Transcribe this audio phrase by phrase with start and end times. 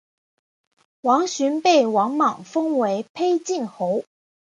[1.01, 4.03] 王寻被王莽封为丕进侯。